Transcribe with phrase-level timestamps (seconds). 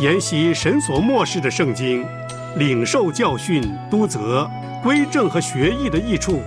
[0.00, 2.06] 研习神所漠视的圣经，
[2.54, 3.60] 领受教训、
[3.90, 4.48] 督责、
[4.80, 6.40] 归正和学艺的益处，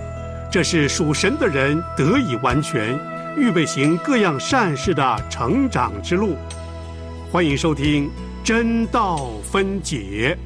[0.50, 2.98] 这是属神的人得以完全，
[3.36, 6.34] 预备行各样善事的成长之路。
[7.30, 8.10] 欢迎收听
[8.42, 10.38] 真道分解。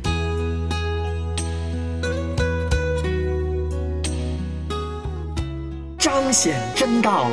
[5.97, 7.29] 彰显真道，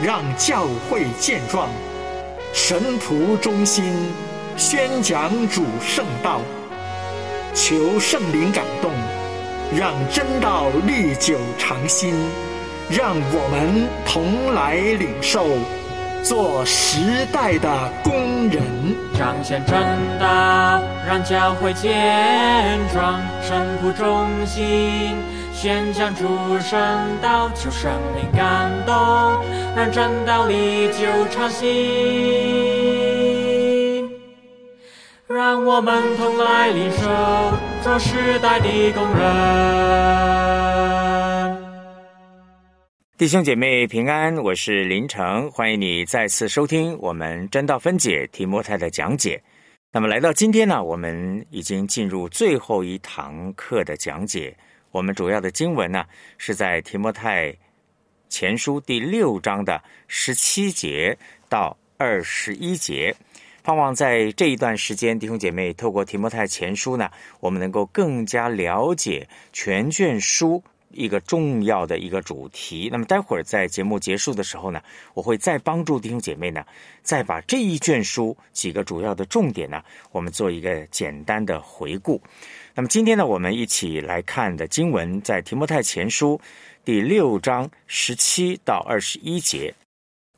[0.00, 1.68] 让教会健壮，
[2.54, 3.84] 神仆忠心，
[4.58, 6.40] 宣讲主圣道，
[7.54, 8.90] 求圣灵感动，
[9.72, 12.12] 让真道历久长新，
[12.90, 15.46] 让我们同来领受，
[16.24, 17.70] 做时代的
[18.02, 18.60] 工人，
[19.16, 19.78] 彰显真
[20.18, 25.14] 道，让教会健壮，神仆忠心。
[25.54, 26.26] 宣讲主
[26.58, 26.80] 圣
[27.22, 29.40] 道，求圣灵感动，
[29.76, 33.07] 让真道历久长新。
[35.28, 37.06] 让我们同来领受，
[37.84, 39.28] 这时代的工人。
[43.18, 49.38] 弟兄姐妹平安，我是林成，欢迎你再次收听我们真道分解提摩太的讲解。
[49.92, 54.56] 那么来到今天呢，我们已经进入最后一堂课的讲解。
[54.92, 56.06] 我们主要的经文呢，
[56.38, 57.54] 是在提摩太
[58.30, 61.14] 前书第六章的十七节
[61.50, 63.14] 到二十一节。
[63.68, 72.88] 盼望在这一段时间，弟兄姐妹透过提摩太前书呢，我们能够更加了解全卷书一个重要的一个主题。
[72.90, 74.80] 那么，待会儿在节目结束的时候呢，
[75.12, 76.64] 我会再帮助弟兄姐妹呢，
[77.02, 82.18] 再把这一卷书几个主要的重点呢，我们做一个简单的回顾。
[82.74, 86.40] 那么今天呢，我们一起来看的经文在提摩太前书
[86.86, 89.74] 第六章十七到二十一节。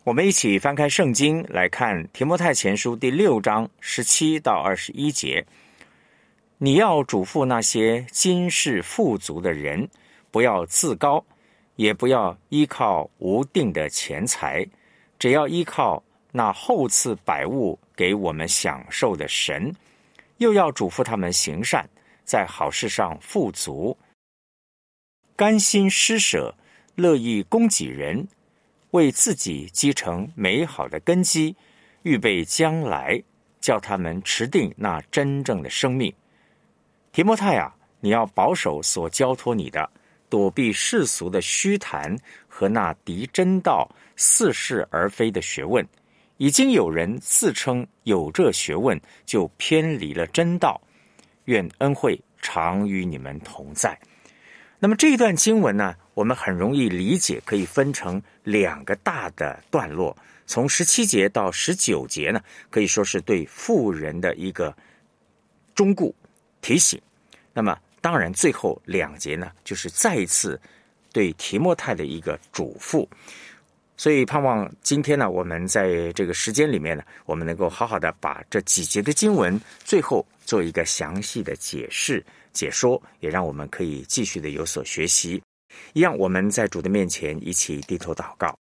[0.02, 5.44] 我们一起翻开圣经来看提摩太前书第六章十七到二十一节。
[6.56, 9.86] 你要嘱咐那些今世富足的人，
[10.30, 11.22] 不要自高，
[11.76, 14.66] 也不要依靠无定的钱财，
[15.18, 19.70] 只要依靠那厚赐百物给我们享受的神。
[20.38, 21.88] 又要嘱咐他们行善。
[22.24, 23.96] 在好事上富足，
[25.34, 26.54] 甘心施舍，
[26.94, 28.24] 乐意供给人，
[28.92, 31.54] 为自己积成美好的根基，
[32.02, 33.22] 预备将来，
[33.60, 36.12] 叫他们持定那真正的生命。
[37.12, 39.88] 提摩太啊，你要保守所交托你的，
[40.28, 42.16] 躲避世俗的虚谈
[42.48, 45.86] 和那敌真道、似是而非的学问。
[46.36, 50.80] 已经有人自称有这学问，就偏离了真道。
[51.44, 53.98] 愿恩惠常与你们同在。
[54.78, 60.14] 那么这一段经文呢，我们很容易理解，可以分成两个大的段落。
[60.46, 62.38] 从十七节到十九节呢，
[62.68, 64.76] 可以说是对富人的一个
[65.74, 66.14] 忠固
[66.60, 67.00] 提醒。
[67.54, 70.60] 那么当然，最后两节呢，就是再一次
[71.10, 73.08] 对提莫泰的一个嘱咐。
[73.96, 85.42] 所以盼望今天呢，我们在这个时间里面呢，我们能够好好的把这几节的经文最后做一个详细的解释解说，也让我们可以继续的有所学习。
[85.92, 88.56] 一样，我们在主的面前一起低头祷告，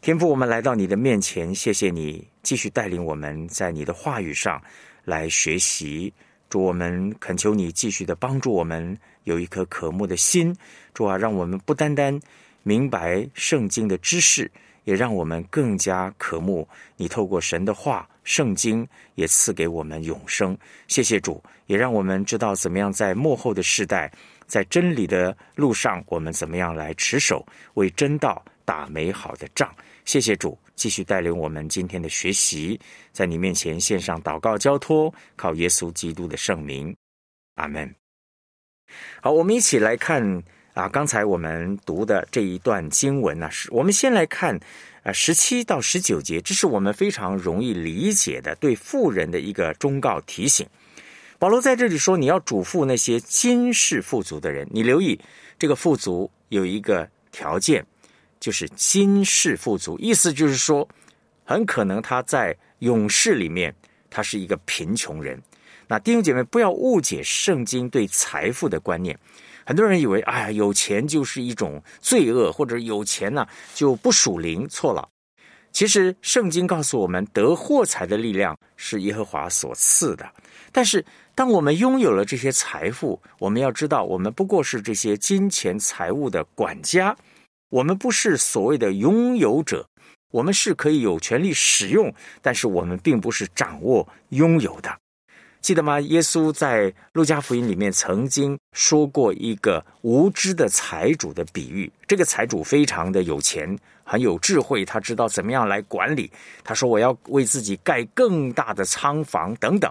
[0.00, 4.62] 天父，我们来到你的面前，谢谢你继续带领我们在你的话语上
[5.04, 6.12] 来学习。
[6.48, 10.54] 主，我们恳求你继续的帮助我们有一颗渴慕的心。
[10.92, 12.20] 主啊，让我们不单单
[12.62, 14.50] 明白圣经的知识。
[14.84, 16.68] 也让我们更加渴慕
[16.98, 20.54] 你，透过神的话、圣经，也赐给我们永生。
[20.88, 24.12] 谢谢主，也让我们知道怎么样在幕后的世代，
[24.46, 29.74] 在真理的路上，我们怎么样来持守，为真道打美好的仗。
[30.04, 32.78] 谢谢主，继续带领我们今天的学习，
[33.12, 36.94] 在你面前献上祷告交托，靠耶稣基督的圣名，
[37.54, 37.94] 阿门。
[39.20, 40.42] 好，我们一起来看。
[40.74, 44.58] 啊，刚才我们读的这一段经文呢，是我们先来看，
[45.04, 50.66] 啊，十七到十九节，这是我们非常容易理解的对富人的一个忠告提醒。
[51.44, 55.20] 保罗在这里说，你要嘱咐那些今世富足的人，你留意
[55.58, 57.84] 这个富足有一个条件，
[58.40, 60.88] 就是今世富足，意思就是说，
[61.44, 63.74] 很可能他在勇士里面，
[64.08, 65.38] 他是一个贫穷人。
[65.86, 69.14] 那弟兄姐妹，不要误解圣经对财富的观念。
[69.66, 74.66] 很多人以为，哎呀，有钱就是一种罪恶，或者有钱呢就不属灵。
[74.66, 75.06] 错了，
[75.74, 80.24] 其实圣经告诉我们，得货财的力量是耶和华所赐的。
[80.70, 81.04] 但是，
[81.34, 87.16] 当我们拥有了这些财富，我们要知道，我们不过是这些金钱财物的管家，
[87.70, 89.84] 我们不是所谓的拥有者，
[90.30, 94.96] 我们是可以有权利使用，但是我们并不是掌握拥有的。
[95.60, 95.98] 记得吗？
[96.02, 101.90] 耶稣在路加福音里面曾经说过一个无知的财主的比喻。
[102.06, 106.30] 这个财主非常的有钱，很有智慧，他知道怎么样来管理。
[106.62, 109.90] 他说：“我要为自己盖更大的仓房等等。”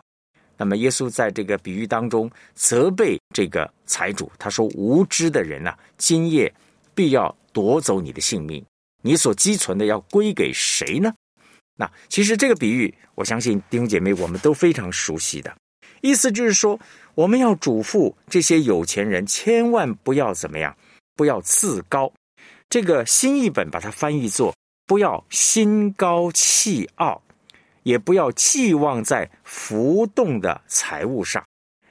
[0.55, 6.53] 那么，耶稣在这个比喻当中责备这个财主，他说：“无知的人啊，今夜
[6.93, 8.63] 必要夺走你的性命，
[9.01, 11.11] 你所积存的要归给谁呢？”
[11.75, 15.51] 那其实这个比喻，我相信弟兄姐妹我们都非常熟悉的，
[16.01, 16.79] 意思就是说，
[17.15, 20.77] 我们要嘱咐这些有钱人，千万不要怎么样，
[21.15, 22.13] 不要自高。
[22.73, 24.51] 这个新译本把它翻译作
[24.87, 27.21] “不要心高气傲”。
[27.83, 31.45] 也不要寄望在浮动的财物上。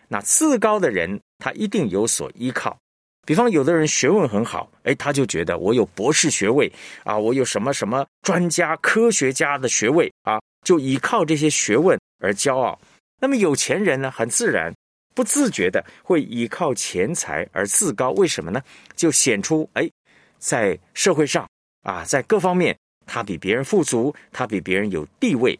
[0.08, 2.76] 那自高的人，他一定有所依靠。
[3.24, 6.72] 比方，有的人学问很好，哎，他就觉得我有博士学位
[7.04, 12.76] 啊，我有什么什么专家、科学家的学位啊，就依靠这些学问而骄傲。
[13.20, 14.74] 那么有钱人呢，很自然、
[15.14, 18.10] 不自觉的会依靠钱财而自高。
[18.12, 18.60] 为什么呢？
[18.96, 19.88] 就显出哎，
[20.42, 21.48] 在社会上
[21.82, 25.58] 啊，在各方面他比别人富足，他比别人有地位。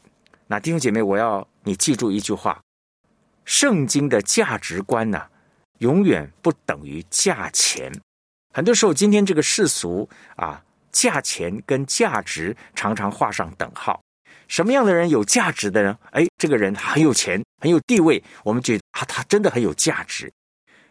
[0.49, 2.61] 那弟兄姐妹，我要你记住一句话：
[3.45, 5.29] 圣经的价值观呢，
[5.79, 7.93] 永远不等于价钱。
[8.53, 14.03] 很多时候，今天这个世俗啊，价钱跟价值常常画上等号。
[14.49, 15.97] 什么样的人有价值的呢？
[16.11, 20.31] 哎，这个人很有钱，很有地位，我们觉得啊，他真的很有价值。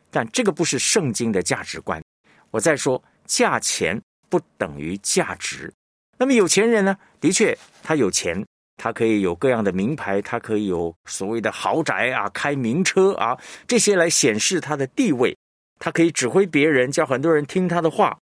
[0.10, 2.02] 但这个不是圣经的价值观。
[2.50, 5.72] 我再说，价钱不等于价值。
[6.18, 6.98] 那么有钱人呢？
[7.20, 8.46] 的确，他有钱。
[8.78, 13.38] 他可以有各样的名牌，他可以有所谓的豪宅啊，开名车啊，
[13.68, 15.38] 这些来显示他的地位。
[15.78, 18.18] 他可以指挥别人，叫很多人听他的话。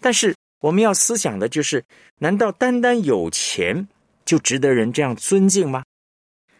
[0.00, 1.82] 但是我们要思想的就是：
[2.18, 3.88] 难道单单有钱
[4.26, 5.82] 就值得人这样尊敬吗？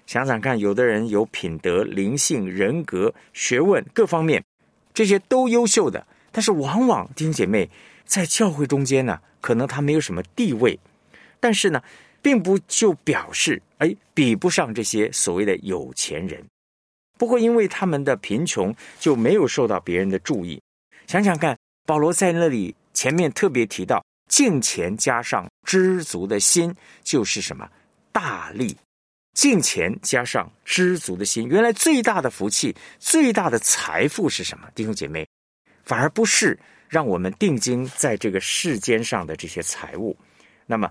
[0.07, 4.43] 想想看，有的人有品德、灵性、人格、学问各方面，
[4.95, 7.71] 这些都优秀的，但是往往弟兄姐妹
[8.05, 10.81] 在教会中间呢，可能他没有什么地位，
[11.39, 11.81] 但是呢。
[12.25, 16.41] 并不就表示，哎，比不上这些所谓的有钱人，
[17.19, 20.63] 不会因为他们的贫穷就没有受到别人的注意。
[21.09, 27.69] 想想看，保罗在那里前面特别提到，敬钱加上知足的心，就是什么
[28.13, 28.77] 大利。
[29.35, 34.69] 敬钱加上知足的心，原来最大的福气、最大的财富是什么？
[34.77, 35.27] 弟兄姐妹，
[35.85, 36.59] 反而不是
[36.89, 40.17] 让我们定睛在这个世间上的这些财物，
[40.67, 40.91] 那么。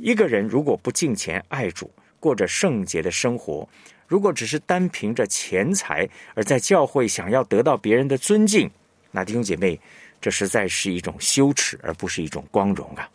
[0.00, 1.90] 一个人如果不敬钱爱主，
[2.20, 3.68] 过着圣洁的生活，
[4.06, 8.70] 如果只是单凭着钱财而在教会想要得到别人的尊敬，
[9.10, 9.76] 那弟兄姐妹，
[10.20, 13.10] 这实在是一种羞耻，而不是一种光荣啊！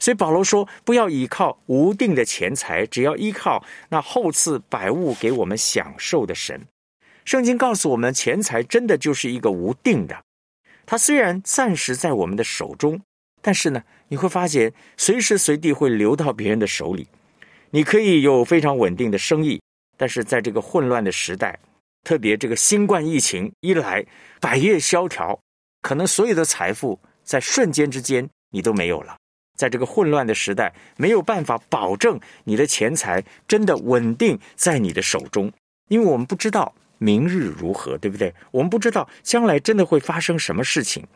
[0.00, 6.60] 所以保罗说，不要依靠无定的钱财，只要依靠那厚赐百物给我们享受的神。
[7.24, 10.20] 圣经告诉我们，钱财真的就是一个无定的，
[10.90, 13.00] 它虽然暂时在我们的手中。
[13.40, 17.06] 但是呢，你会发现随时随地会流到别人的手里。
[17.70, 19.62] 你可以有非常稳定的生意，
[19.96, 21.56] 但是在这个混乱的时代，
[22.02, 24.04] 特别这个新冠疫情一来，
[24.40, 25.38] 百业萧条，
[25.80, 29.16] 可能所有的财富在瞬间之间你都没有了。
[29.56, 35.50] 在这个混乱的时代，没有办法保证你的钱财真的稳定在你的手中，
[35.88, 38.34] 因为我们不知道明日如何，对不对？
[38.50, 41.06] 我们不知道将来真的会发生什么事情。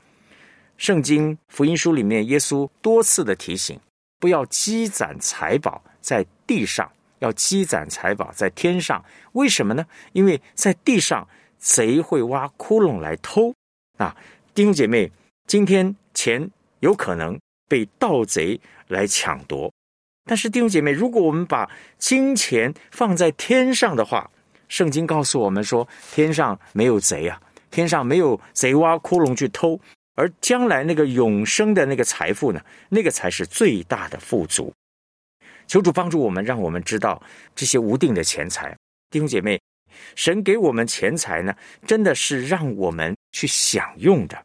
[0.78, 3.78] 圣经福音书里面，耶稣多次的提醒，
[4.18, 9.04] 不要积攒财宝在地上，要积攒财宝在天上。
[9.32, 9.86] 为什么呢？
[10.14, 13.54] 因为在地上，贼会挖窟窿来偷。
[13.98, 14.16] 啊，
[14.54, 15.12] 弟兄姐妹，
[15.46, 16.50] 今天钱
[16.80, 17.38] 有可能
[17.68, 19.70] 被盗贼来抢夺，
[20.24, 24.30] 但是弟兄姐妹，如果我们把金钱放在天上的话，
[24.68, 27.40] 圣经告诉我们说，天上没有贼啊，
[27.70, 29.78] 天上没有贼挖窟窿去偷。
[30.16, 32.60] 而将来那个永生的那个财富呢？
[32.88, 34.72] 那个才是最大的富足。
[35.66, 37.20] 求主帮助我们，让我们知道
[37.52, 38.76] 这些无定的钱财。
[39.10, 39.60] 弟兄姐妹，
[40.14, 41.52] 神给我们钱财呢，
[41.84, 44.40] 真的是让我们去享用的。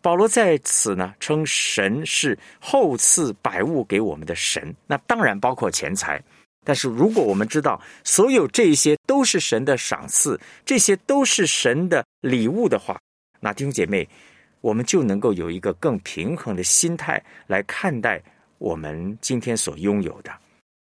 [0.00, 6.22] 保罗在此呢，称神是厚赐百物给我们的神，那当然包括钱财。
[6.66, 13.00] 但是如果我们知道所有这些都是神的赏赐，这些都是神的礼物的话，
[13.40, 14.06] 那弟兄姐妹。
[14.62, 18.20] 我们就能够有一个更平衡的心态来看待
[18.58, 20.32] 我们今天所拥有的。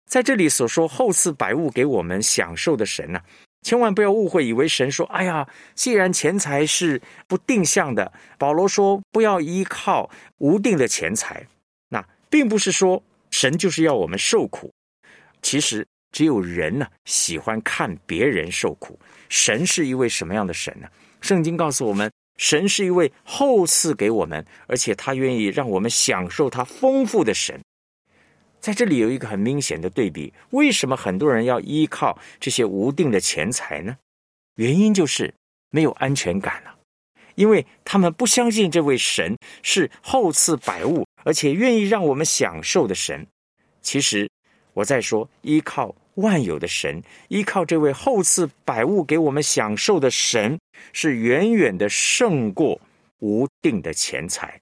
[0.09, 3.21] 在这里所说厚赐百物给我们享受的神呢，
[3.63, 11.47] 千万不要误会，以为神说：“哎呀，既然钱财是不定向的，保罗说不要依靠无定的钱财。”
[11.91, 14.73] 那并不是说神就是要我们受苦。
[15.43, 18.99] 其实只有人呢喜欢看别人受苦。
[19.29, 20.89] 神是一位什么样的神呢？
[21.21, 27.61] 圣经告诉我们，神是一位厚赐给我们，而且他愿意让我们享受他丰富的神。
[28.61, 33.97] 在这里有一个很明显的对比：为什么很多人要依靠这些无定的钱财呢？
[34.57, 35.35] 原因就是
[35.71, 36.77] 没有安全感了，
[37.35, 43.27] 因为他们不相信这位神是厚赐百物，而且愿意让我们享受的神。
[43.83, 44.29] 其实，
[44.77, 50.61] 我在说依靠万有的神，依靠这位厚赐百物给我们享受的神，
[50.93, 52.79] 是远远的胜过
[53.21, 54.61] 无定的钱财。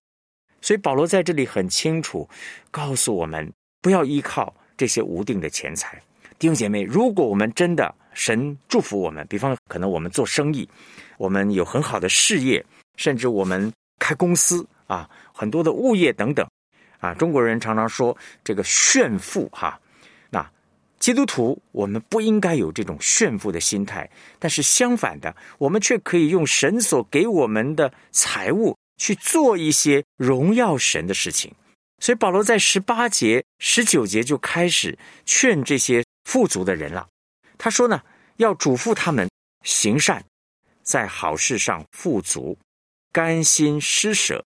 [0.60, 2.28] 所以保罗在这里很清楚
[2.70, 3.52] 告诉我们。
[3.82, 6.00] 不要依靠这些无定的钱财，
[6.38, 10.66] 弟兄姐妹，如果我们真的神祝福我们，比方可能我们做生意，
[11.18, 12.64] 我们有很好的事业，
[12.96, 16.48] 甚至我们开公司啊，很多的物业等等，
[16.98, 19.78] 啊，中国人常常说这个炫富哈，
[21.04, 31.54] 基督徒我们不应该有这种炫富的心态，但是相反的，我们却可以用神所给我们的财物去做一些荣耀神的事情。
[31.98, 37.06] 所以保罗在十八节、十九节就开始劝这些富足的人了。
[37.58, 38.00] 他说呢，
[38.38, 39.28] 要嘱咐他们
[39.62, 40.24] 行善，
[40.82, 42.56] 在好事上富足，
[43.12, 44.42] 甘心施舍，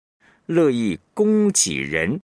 [0.46, 2.22] 乐意供给人。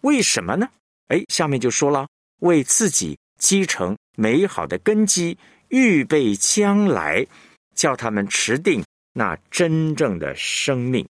[0.00, 0.70] 为什么呢？
[1.08, 5.36] 哎，下面就说了，为自己积成美好的根基，
[5.70, 7.26] 预备将来，
[7.74, 11.04] 叫他们持定那真正的生命。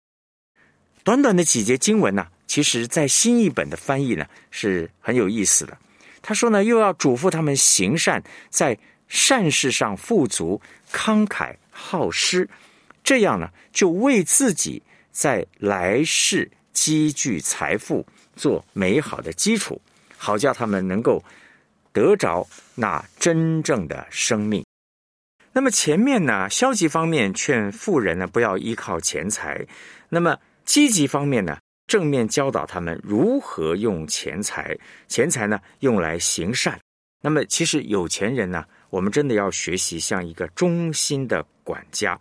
[1.04, 2.26] 短短的几节经文呢？
[2.48, 5.78] 其实，在新译本的翻译呢是很有意思的。
[6.22, 10.60] 他说呢，又要嘱咐他们行善，在善事上富足，
[10.92, 12.50] 慷慨好施，
[13.04, 14.82] 这样呢，就为自己
[15.12, 18.06] 在来世积聚财富
[18.36, 19.80] 做美好的基础，
[20.18, 21.24] 好叫他们能够
[22.00, 24.66] 得着那真正的生命。
[25.52, 29.66] 那么前面呢，消极方面劝富人呢不要依靠钱财，
[30.08, 31.58] 那么积极方面呢？
[31.88, 34.78] 正面教导他们如何用钱财，
[35.08, 36.80] 钱财呢用来行善。
[37.22, 42.18] 那么，其实有钱人呢，我们真的要学习像一个忠心的管家。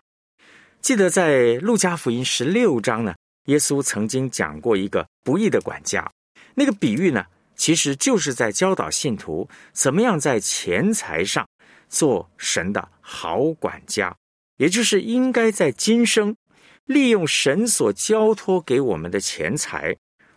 [0.80, 6.10] 记得在路加福音十六章呢，耶稣曾经讲过一个不义的管家。
[6.54, 7.24] 那个比喻呢，
[7.58, 11.46] 其实就是在教导信徒怎么样在钱财上
[11.88, 14.16] 做神的好管家，
[14.56, 16.34] 也就是应该在今生。
[16.86, 19.94] 利用神所交托给我们的钱财，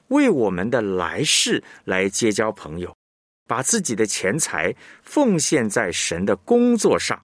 [0.10, 2.94] 为我们的来世来结交朋友，
[3.48, 7.24] 把自己的钱财奉献在神的工作上，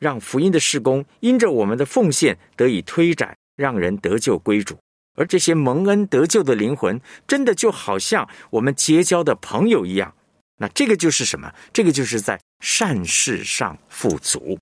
[0.00, 4.76] 让福音的事工因着我们的奉献得以推展，让人得救归主。
[5.16, 10.14] 而这些蒙恩得救的灵魂，真的就好像我们结交的朋友一样。
[10.58, 11.52] 那这个就是什么？
[11.72, 14.58] 这个就是在善事上富足。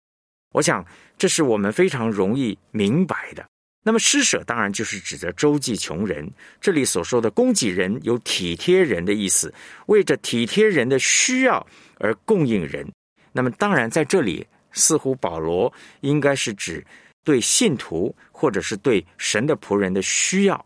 [0.52, 0.84] 我想，
[1.18, 3.44] 这是我们非常容易明白的。
[3.86, 6.28] 那么施舍当然就是指的周济穷人。
[6.60, 9.52] 这里所说的供给人有体贴人的意思，
[9.86, 11.64] 为着体贴人的需要
[11.98, 12.90] 而供应人。
[13.32, 16.84] 那么当然在这里，似乎保罗应该是指
[17.24, 20.64] 对信徒或者是对神的仆人的需要。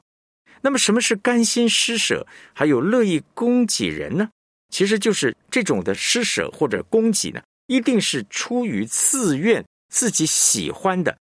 [0.61, 4.29] 那么什么是甘心施舍，还有乐意供给人呢？
[4.71, 11.17] 其实就是这种的施舍或者供给呢，一定是出于自愿、自己喜欢的。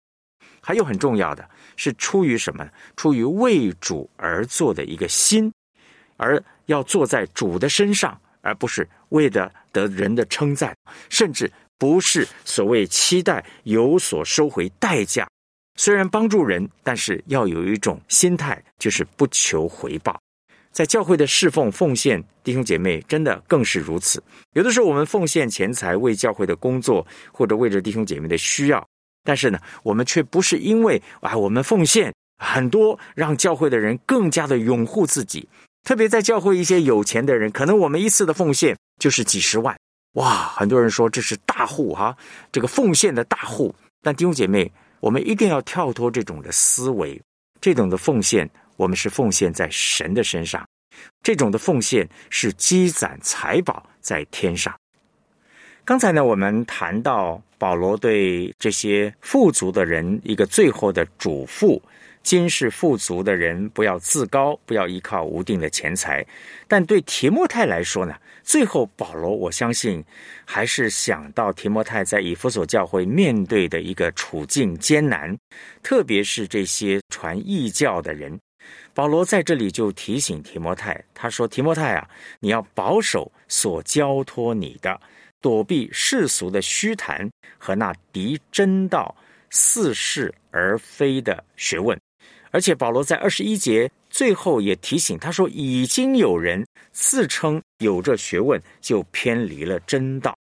[0.63, 1.47] 还有很重要的。
[1.77, 2.71] 是出于什么呢？
[2.97, 5.53] 出于为主而做的一个心，
[6.17, 10.73] 而要坐在主的身上，而不是为了得人的称赞，
[11.11, 15.29] 甚至不是所谓期待有所收回代价。
[15.77, 20.19] 虽然帮助人，但是要有一种心态，就是不求回报。
[20.71, 24.23] 在教会的侍奉奉献，弟兄姐妹真的更是如此。
[24.55, 28.85] 有的时候，我们奉献钱财为教会的工作，或者为着弟兄姐妹的需要。
[29.23, 35.49] 但是呢，我们却不是因为啊，我们奉献很多，让教会的人更加的拥护自己。
[35.85, 39.77] 特别在教会一些有钱的人，可能我们一次的奉献就是几十万，
[40.15, 40.49] 哇！
[40.57, 42.17] 很多人说这是大户哈，
[42.51, 43.75] 这个奉献的大户。
[44.03, 47.21] 但弟兄姐妹，我们一定要跳脱这种的思维，
[47.61, 50.67] 这种的奉献，我们是奉献在神的身上，
[51.23, 54.75] 这种的奉献是积攒财宝在天上。
[55.85, 61.81] 刚才呢，我们谈到保罗对这些富足的人一个最后的嘱咐：
[62.25, 66.27] 今世富足的人不要自高，不要依靠无定的钱财。
[66.67, 70.03] 但对提摩太来说呢，最后保罗我相信
[70.47, 75.37] 还是想到提摩太在以弗所教会面对的一个处境艰难，
[75.83, 78.41] 特别是这些传异教的人。
[78.95, 82.09] 保罗在这里就提醒提摩太，他说：“提摩太啊，
[82.41, 84.99] 你要保守所交托你的。”
[85.43, 87.29] 躲避世俗的虚谈
[87.59, 89.15] 和那敌真道
[89.51, 92.01] 似是而非的学问。
[92.55, 100.39] 而且保罗在二十一节最后也提醒他说：“已经有人自称有这学问，就偏离了真道。”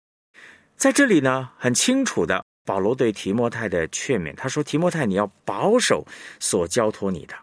[0.79, 6.07] 在这里呢，很清楚的，保罗对提摩太的劝勉，他说：“提摩太，你要保守
[6.39, 7.35] 所交托你的。”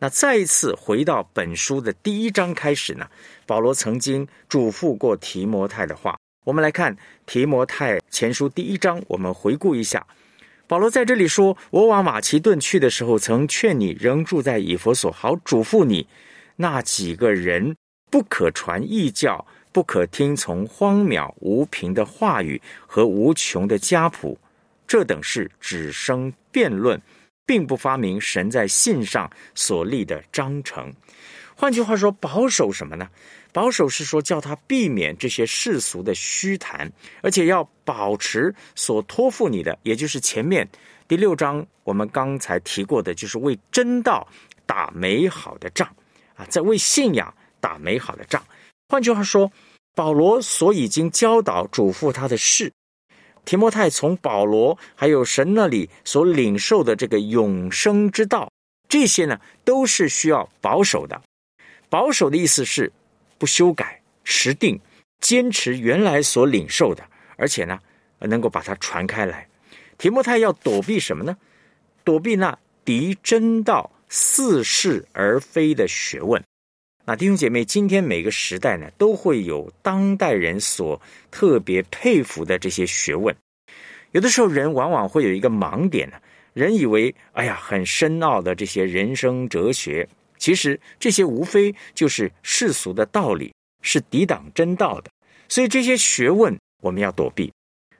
[0.00, 3.08] 那再一次回到本书的第一章开始呢，
[3.46, 6.14] 保罗曾经嘱咐过提摩太的话。
[6.44, 10.06] 我们来看提摩太前书第一章，我们回顾一下，
[10.70, 16.06] 保罗在这里说：“我往马其顿去的时候，曾劝你仍住在以弗所，好嘱咐你
[16.54, 17.74] 那几个人
[18.08, 24.38] 不可传异教，不可听从荒渺无凭的话语和无穷的家谱，
[24.86, 27.02] 这等事只生辩论。”
[27.44, 30.94] 并不发明神在信上所立的章程，
[31.56, 33.08] 换句话说，保守什么呢？
[33.52, 36.90] 保守是说叫他避免这些世俗的虚谈，
[37.22, 40.68] 而且要保持所托付你的，也就是前面
[41.08, 44.26] 第六章我们刚才提过的，就是为真道
[44.66, 45.88] 打美好的仗
[46.34, 48.44] 啊，在为信仰打美好的仗。
[48.88, 49.50] 换句话说，
[49.94, 52.72] 保罗所已经教导嘱咐他的事。
[53.44, 58.52] 提摩太从保罗还有神那里所领受的这个永生之道，
[58.88, 61.20] 这些呢都是需要保守的。
[61.88, 62.92] 保守的意思是
[63.40, 64.78] 不修改、持定、
[65.18, 67.02] 坚持原来所领受的，
[67.38, 67.78] 而且呢
[68.18, 69.48] 能够把它传开来。
[69.96, 71.34] 提摩太要躲避什么呢？
[72.04, 76.42] 躲避那敌真道似是而非的学问。
[77.06, 83.34] 那弟兄姐妹，今天每个时代呢，都会有当代人所特别佩服的这些学问。
[84.12, 86.16] 有的时候，人往往会有一个盲点呢，
[86.52, 90.06] 人以为，哎呀，很深奥的这些人生哲学，
[90.40, 95.10] 其实这些无非就是世俗的道理，是抵挡真道的。
[95.48, 97.52] 所以这些学问我们要躲避。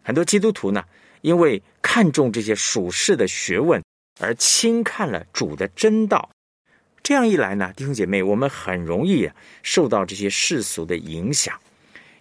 [0.03, 0.83] 很多基督徒呢，
[1.21, 3.81] 因为看重这些属世的学问，
[4.19, 6.29] 而轻看了主的真道。
[7.03, 9.29] 这样一来呢，弟兄姐妹，我们很容易
[9.63, 11.61] 受到这些世俗的影响，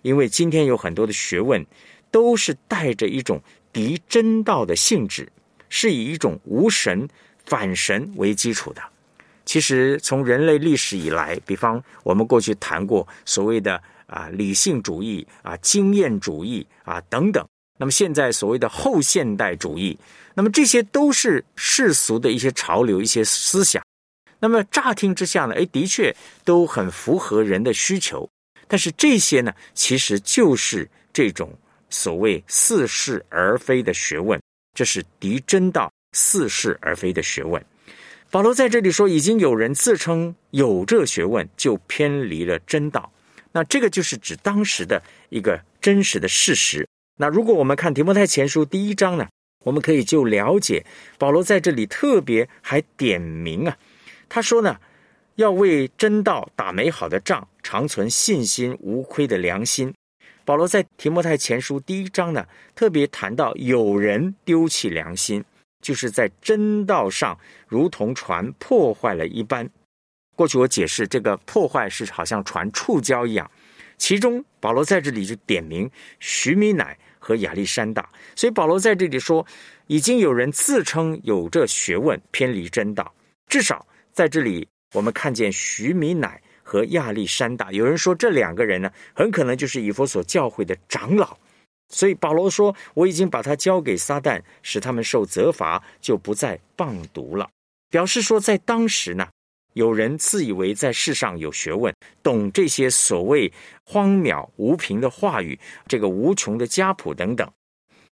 [0.01, 1.65] 因为今天有很多的学问
[2.11, 3.41] 都是带着一种
[3.71, 5.31] 敌真道的性质，
[5.69, 7.07] 是以一种无神
[7.45, 8.81] 反神为基础的。
[9.49, 17.43] 其实从人类历史以来，比方我们过去谈过所谓的啊理性主义啊经验主义啊等等，
[17.79, 19.97] 那么现在所谓的后现代主义，
[20.35, 23.83] 那么这些都是世俗的一些潮流、一些思想。
[24.39, 28.29] 那么乍听之下呢，哎，的确都很符合人的需求，
[28.67, 31.51] 但是这些呢，其实就是这种
[31.89, 34.39] 所谓似是而非的学问，
[34.75, 37.59] 这是敌真道似是而非的学问。
[38.31, 43.11] 保罗在这里说，已经有人自称有这学问，就偏离了真道。
[43.51, 46.87] 那这个就是指当时的一个真实的事实。
[47.17, 49.27] 那如果我们看提摩太前书第一章呢，
[49.65, 50.85] 我们可以就了解
[51.17, 53.75] 保罗在这里特别还点名啊。
[54.29, 54.77] 他说呢，
[55.35, 59.91] 要为真道打美好的仗，长存信心无亏的良心。
[60.45, 65.43] 保罗在提摩太前书第一章呢，特别谈到有人丢弃良心，
[65.81, 67.37] 就是在真道上
[67.67, 69.69] 如同船破坏了一般。
[70.35, 73.49] 过去我解释这个破坏是好像船触礁一样，
[73.97, 75.89] 其中保罗在这里就点名
[76.19, 79.45] 徐米乃和亚历山大，所以保罗在这里说，
[79.87, 83.13] 已经有人自称有这学问，偏离真道，
[83.47, 83.85] 至少。
[84.11, 87.71] 在这里，我们看见徐米乃和亚历山大。
[87.71, 91.37] 有人说，这两个人呢，很可能就是以弗所教会的长老。
[91.89, 97.49] 所以保罗说：“我已经把他交给撒旦，使他们受责罚，就不再谤读了。”
[97.89, 99.27] 表示说，在当时呢，
[99.73, 103.51] 有人自以为在世上有学问，懂这些所谓
[103.83, 107.51] 荒渺无凭的话语，这个无穷的家谱等等。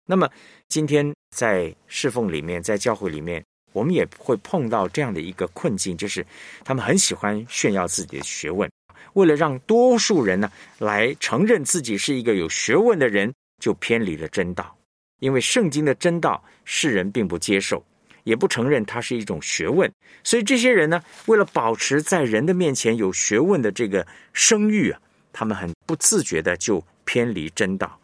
[0.06, 0.28] 那么，
[0.68, 3.44] 今天在侍奉里面，在教会里面。
[3.72, 6.24] 我们也会碰到这样的一个困境，就是
[6.64, 8.70] 他们很喜欢炫耀自己的学问，
[9.12, 14.76] 为了让多数人呢来承认自己是一个有学问的人，就偏离了真道。
[15.20, 17.82] 因为圣经的真道，世人并不接受，
[18.24, 19.90] 也不承认它是一种学问，
[20.22, 25.00] 所以这些人呢，为了保持在人的面前有学问的这个声誉啊，
[25.32, 27.98] 他们很不自觉的就偏离真道。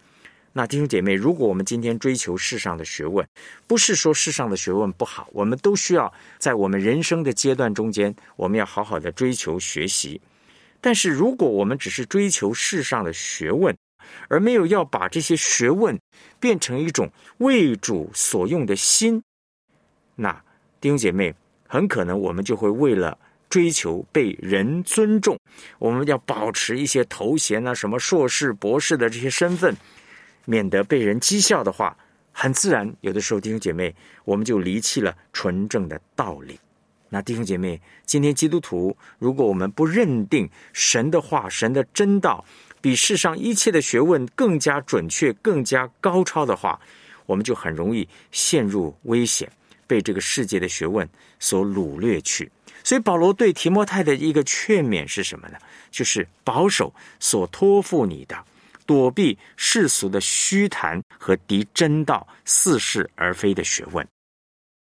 [0.54, 3.26] 那弟兄姐妹，如果我们今天追求世上的学问，
[3.66, 10.20] 不是说世上的学问不好，我们都需要在我们人生的阶段中间，我们要好好的追求学习。
[10.80, 13.74] 但是，如果我们只是追求世上的学问，
[14.28, 15.98] 而没有要把这些学问
[16.40, 19.22] 变成一种为主所用的心，
[20.14, 20.32] 那
[20.80, 21.34] 弟兄姐妹，
[21.68, 25.38] 很可能我们就会为了追求被人尊重，
[25.78, 29.76] 我们要保持一些头衔啊，什么硕士、博士的这些身份。
[30.44, 31.96] 免得被人讥笑的话，
[32.32, 36.58] 很自然，有的时候弟兄姐妹，我们就离弃了纯正的道理。
[37.14, 42.42] 那弟兄姐妹，今天基督徒，如果我们不认定神的话、神的真道
[42.80, 46.80] 比世上一切的学问更加准确、更加高超的话，
[47.26, 49.46] 我们就很容易陷入危险，
[49.86, 51.06] 被这个世界的学问
[51.38, 52.50] 所掳掠去。
[52.82, 55.58] 所以保罗对提摩太的一个劝勉是什么呢？
[55.90, 58.42] 就是保守所托付你的，
[58.86, 64.08] 躲避世俗的虚谈和敌真道、似是而非的学问。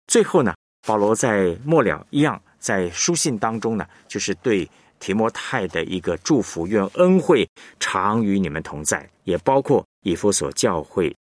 [0.07, 0.53] 最后呢？
[0.87, 4.69] 保罗在末了一样，在书信当中呢，就是对
[4.99, 11.15] 提摩太的一个祝福，愿恩惠常与你们同在，也包括以弗所教会。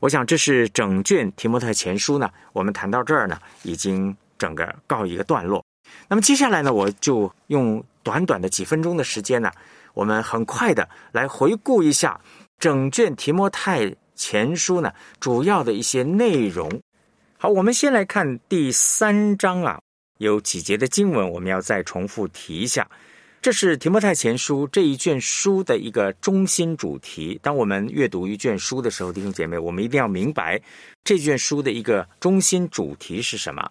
[0.00, 2.30] 我想这是整卷提摩太前书呢。
[2.52, 5.64] 我们谈到这儿呢，已经整个告一个段落。
[6.08, 9.50] 那么接下来呢，我就用短短的几分钟的时间呢，
[9.94, 12.20] 我们很快的来回顾一下
[12.58, 16.70] 整卷提摩太前书呢主要的一些内容。
[17.44, 19.78] 好，我们先来看第三章啊，
[20.16, 22.88] 有几节的经文，我们要再重复提一下。
[23.42, 27.38] 这是提摩太前书这一卷书的一个中心主题。
[27.42, 30.58] 当我们阅读一卷书的时候，弟兄姐妹，我们一定要明白
[31.04, 33.70] 这卷书的一个中心主题是什么。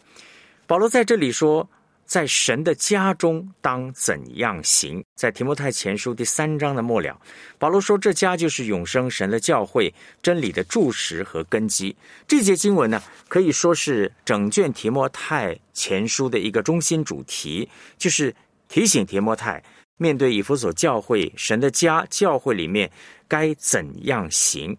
[0.67, 1.67] 保罗在这里说。
[2.13, 5.03] 在神的家中当怎样行？
[5.15, 7.19] 在提摩太前书第三章的末了，
[7.57, 11.95] 保罗说：“这家就是永生神的教会，真理的柱石和根基。”
[12.27, 18.35] 这节经文呢，可以说是整卷提摩太前书的一个中心主题，就是
[18.69, 19.63] 提醒提摩太
[19.97, 22.91] 面对以弗所教会神的家教会里面
[23.27, 24.77] 该怎样行。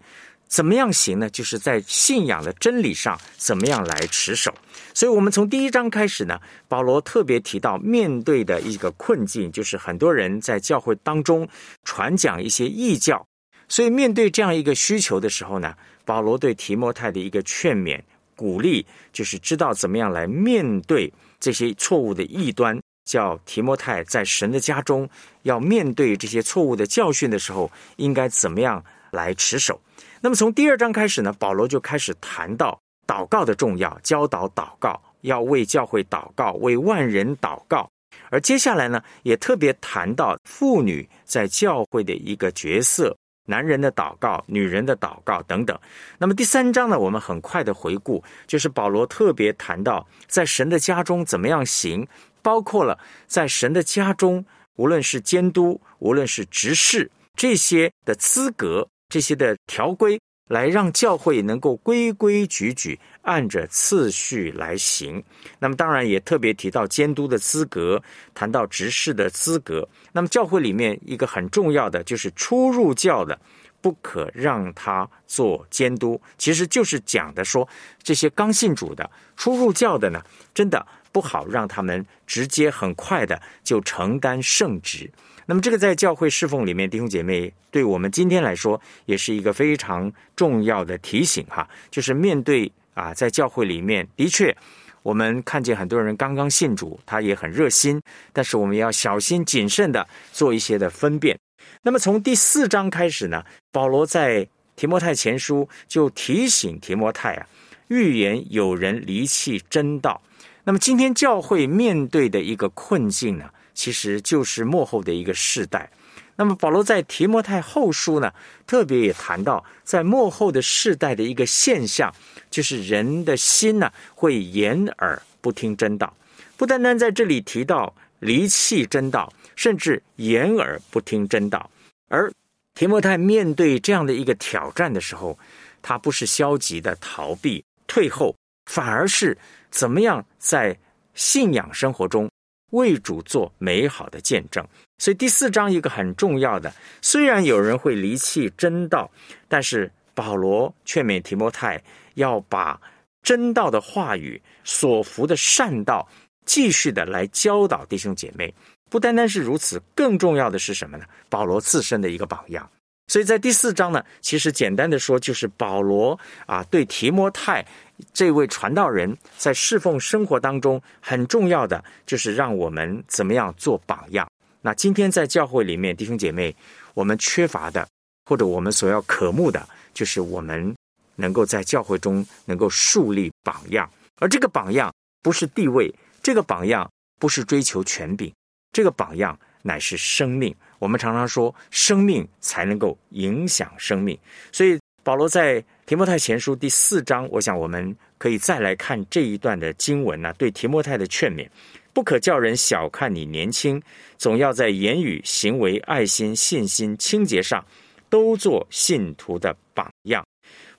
[0.54, 1.28] 怎么样行呢？
[1.30, 4.54] 就是在信仰的真理上怎么样来持守。
[4.94, 11.48] 所以，我们从第一章开始呢，保罗特别提到面对的一个困境，就是很多人在教会当中
[11.82, 13.26] 传讲一些异教。
[13.66, 18.00] 所以，面对这样一个需求的时候呢，保罗对提摩太的一个劝勉、
[18.36, 22.78] 鼓励，就是知道怎么样来面对这些错误的异端。
[23.04, 25.06] 叫提摩太在神的家中
[25.42, 29.78] 要面对这些错误的教训的时候，应该怎么样来持守？
[30.24, 37.86] 那么从第二章开始呢，保罗就开始谈到祷告的重要，教导祷告，要为教会祷告，为万人祷告。
[38.30, 45.78] 而接下来呢，也特别谈到妇女在教会的一个角色，男人的祷告，女人的祷告等等。
[46.16, 52.08] 那么第三章呢，我们很快的回顾，就是保罗特别谈到在神的家中怎么样行，
[52.40, 54.42] 包括了在神的家中，
[54.76, 58.88] 无论是监督，无论是执事这些的资格。
[59.08, 65.22] 这些的条规来让教会能够规规矩矩按着次序来行。
[65.58, 68.02] 那么当然也特别提到监督的资格，
[68.34, 69.88] 谈到执事的资格。
[70.12, 73.38] 那么教会里面一个很重要的就是初入教的
[73.80, 77.66] 不可让他做监督，其实就是讲的说
[78.02, 85.10] 这些刚信主的初入教的呢，真的不好让他们直接很快的就承担圣职。
[85.46, 91.68] 那么，这个在教会侍奉里面，弟兄姐妹，对我们今天来说，也是一个非常重要的提醒哈。
[91.90, 94.56] 就是面对啊，在教会里面，的确，
[95.02, 98.00] 我们看见很多人刚刚信主，他也很热心，
[98.32, 101.38] 但是我们要小心谨慎的做一些的分辨。
[101.82, 107.46] 那么，从第四章开始呢，保罗在提摩太前书就提醒提摩太啊，
[107.88, 110.22] 预言有人离弃真道。
[110.64, 113.50] 那么，今天教会面对的一个困境呢？
[113.74, 115.90] 其实就是幕后的一个世代。
[116.36, 118.32] 那么保罗在提摩太后书呢，
[118.66, 122.12] 特别也谈到，在幕后的世代的一个现象，
[122.50, 126.12] 就是人的心呢会掩耳不听真道。
[126.56, 131.70] 不单单在这里提到离弃真道，甚至掩耳不听真道。
[132.08, 132.32] 而
[132.74, 135.38] 提摩太面对这样的一个挑战的时候，
[135.82, 138.34] 他不是消极的逃避退后，
[138.66, 139.38] 反而是
[139.70, 140.76] 怎么样在
[141.14, 142.28] 信仰生活中。
[142.74, 144.64] 为主做美好的见证，
[144.98, 149.10] 所以第四章一个很重要的，虽然有人会离弃真道，
[149.48, 151.82] 但是保罗劝勉提摩太
[152.14, 152.80] 要把
[153.22, 156.08] 真道的话语所服的善道
[156.44, 158.52] 继续的来教导弟兄姐妹。
[158.90, 161.04] 不单单是如此，更重要的是什么呢？
[161.28, 162.68] 保罗自身的一个榜样。
[163.06, 167.64] 所以在第四章呢，其实简单的说，就是保罗啊对提摩太。
[168.12, 174.28] 这位传道人在侍奉生活当中很重要的就是让我们怎么样做榜样。
[174.60, 176.54] 那今天在教会里面，弟兄姐妹，
[176.94, 177.86] 我们缺乏的
[178.24, 180.74] 或者我们所要渴慕的，就是我们
[181.16, 183.88] 能够在教会中能够树立榜样。
[184.20, 188.32] 而这个榜样不是地位，这个榜样不是追求权柄，
[188.72, 190.54] 这个榜样乃是生命。
[190.78, 194.18] 我们常常说，生命才能够影响生命。
[194.50, 201.46] 所以保罗在提摩太前书第四章，我想我们可以再来看这一段的经文呢，对提摩太的劝勉：
[201.92, 203.80] 不可叫人小看你年轻，
[204.16, 207.62] 总要在言语、行为、爱心、信心、清洁上，
[208.08, 210.26] 都做信徒的榜样。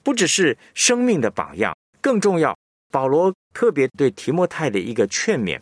[0.01, 2.57] 不只是生命的榜样，更重要。
[2.91, 5.59] 保罗特别对提摩太的一个劝勉，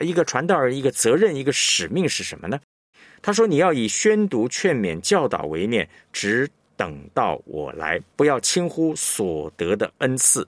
[0.00, 2.58] 一个传道人一个责任一个使命是什么呢？
[3.24, 10.46] 他说：“你要以宣读、劝勉、教导为念，只等到我来，不要轻忽所得的恩赐。”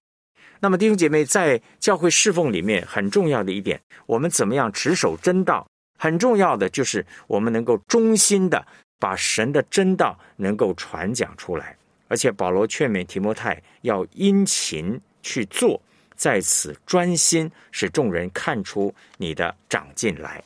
[0.60, 5.66] 那么弟兄姐妹在教会侍奉里面很重要的一点，我们怎么样持守真道？
[5.98, 8.66] 很重要的就是我们能够忠心的
[8.98, 11.76] 把神的真道能够传讲出来。
[12.08, 15.80] 而且保罗劝勉提摩太要殷勤去做，
[16.14, 20.42] 在此专心，使众人看出你的长进来。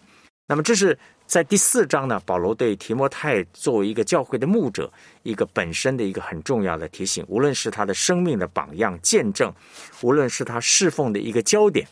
[0.46, 0.96] 那么这是
[1.28, 4.90] 在第四章呢，保罗对提摩太作为一个教会的牧者，
[5.24, 7.22] 一个本身的一个很重要的提醒。
[7.28, 9.52] 无论是他的生命的榜样见证，
[10.00, 11.86] 无论是他侍奉的一个焦点。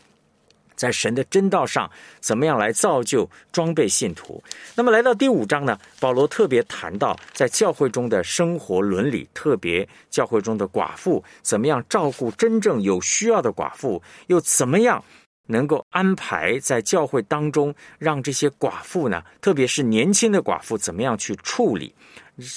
[0.74, 4.42] 在神的真道上，怎么样来造就装备信徒？
[4.74, 5.78] 那么来到第五章呢？
[6.00, 15.02] 保罗特别谈到在教会中的生活伦理，特别教会中的寡妇怎么样照顾真正有需要的寡妇，又怎么样
[15.46, 21.94] 能够安排在教会当中，让这些寡妇呢，特别是年轻的寡妇，怎么样去处理？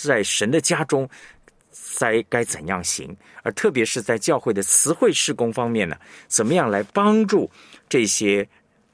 [0.04, 1.10] 在神的家中，
[2.00, 3.16] 该该怎样行？
[3.44, 5.96] 而特别是在教会的词汇施工方面呢，
[6.28, 7.50] 怎么样来帮助？
[7.88, 8.48] 这些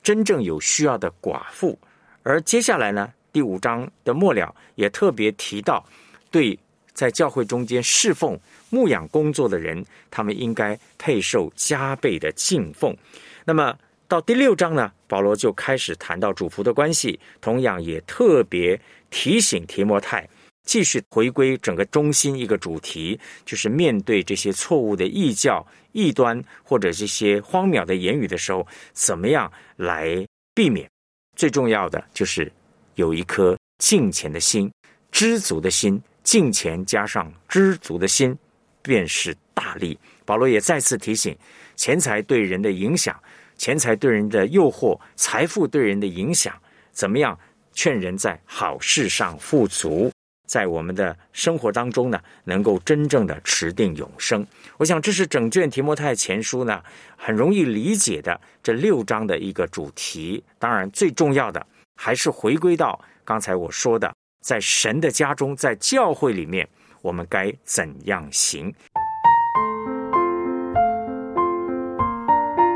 [0.03, 1.77] 真正有需要的寡妇，
[2.23, 5.85] 而接下来呢，第五章的末了也特别提到，
[6.29, 6.57] 对
[6.93, 12.95] 在教会中间侍奉牧养工作的人，他们应该配受加倍的敬奉。
[13.43, 20.27] 那么到第六章呢，保罗就开始谈到主仆的关系，同样也特别提醒提摩太。
[20.63, 30.87] 继续回归整个中心一个主题，就是面对这些错误的异教、异端或者这些荒谬的言语的时候，怎么样来避免？
[31.35, 32.51] 最重要的就是
[32.95, 34.71] 有一颗敬虔的心、
[35.11, 36.01] 知足的心。
[36.23, 38.35] 敬虔加上知足的心，
[38.81, 39.95] 便是大利。
[40.25, 41.37] 保罗也再次提醒：
[41.75, 43.15] 钱财对人的影响，
[43.57, 46.53] 钱财对人的诱惑，财富对人的影响，
[46.91, 47.37] 怎么样
[47.73, 50.11] 劝人在好事上富足？
[50.47, 54.45] 在我们的生活当中呢，能够真正的持定永生。
[54.77, 56.83] 我想这是整卷提摩太前书呢
[57.17, 60.43] 很容易理解的这六章的一个主题。
[60.59, 61.65] 当然，最重要的
[61.95, 66.69] 还是回归到刚才我说的，在神的家中，在教会里面，
[67.01, 68.71] 我们该怎样行？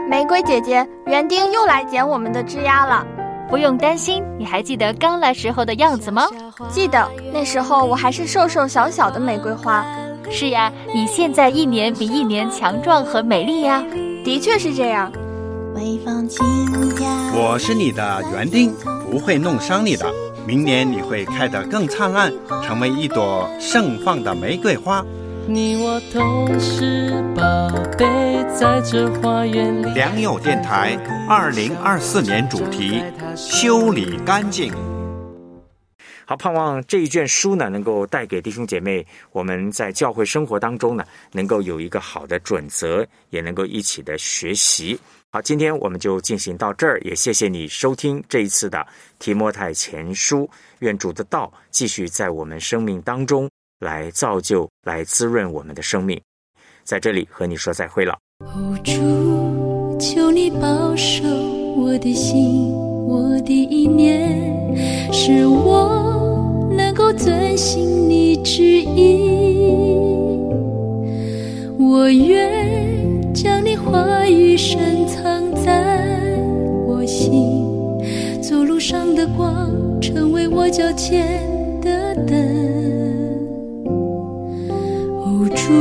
[0.10, 3.06] 玫瑰姐姐，园丁又来剪我们的枝丫了。
[3.48, 6.28] 不用担心，你还记得刚来时候的样子吗？
[6.68, 9.86] 记得，那时候我还是瘦瘦小小的玫瑰花。
[10.32, 13.84] 是呀，你现在一年比一年强壮和美丽呀。
[14.26, 15.12] 的确是这样。
[17.36, 18.74] 我是你的园丁，
[19.12, 20.12] 不会弄伤你的。
[20.48, 25.06] 明年你会开得更灿烂，成为一朵盛放的玫瑰花。
[25.52, 28.06] 你我都是宝贝，
[28.56, 29.92] 在这花园里。
[29.96, 30.96] 良友电台
[31.28, 33.04] 二零二四年主题：
[33.36, 34.72] 修理干净。
[36.28, 45.00] 好，盼望这一卷书呢，能够带给弟兄姐妹，我们在教会生活当中呢，能够有一个好的准则，也能够一起的学习。
[45.32, 48.86] 好，今天我们就进行到这儿，也谢谢你收听这一次的
[49.18, 50.48] 提摩太前书。
[50.80, 53.50] 愿主的道继续在我们生命当中。
[53.80, 56.20] 来造就，来滋润我们的生命，
[56.84, 58.18] 在这里和你说再会了。
[58.84, 61.24] 主，求你保守
[61.78, 62.72] 我的心，
[63.08, 69.72] 我的意念，使我能够遵行你旨意。
[71.80, 76.06] 我愿将你话语深藏在
[76.86, 77.58] 我心，
[78.42, 81.42] 走路上的光，成为我脚前
[81.82, 82.99] 的灯。
[85.70, 85.76] 主，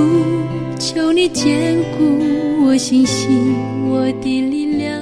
[0.79, 2.19] 求你坚固
[2.67, 3.55] 我信心，
[3.89, 4.98] 我的力量。